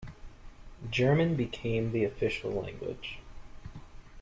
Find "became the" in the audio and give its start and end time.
1.35-2.03